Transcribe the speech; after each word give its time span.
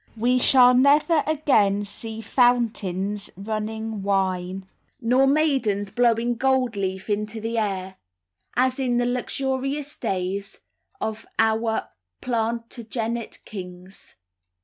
We 0.17 0.39
shall 0.39 0.73
never 0.73 1.23
again 1.27 1.83
see 1.83 2.21
fountains 2.21 3.29
running 3.37 4.01
wine, 4.01 4.67
nor 4.99 5.27
maidens 5.27 5.91
blowing 5.91 6.37
gold 6.37 6.75
leaf 6.75 7.07
into 7.07 7.39
the 7.39 7.59
air, 7.59 7.97
as 8.55 8.79
in 8.79 8.97
the 8.97 9.05
luxurious 9.05 9.95
days 9.95 10.57
of 10.99 11.27
our 11.37 11.89
Plantagenet 12.19 13.45
kings. 13.45 14.15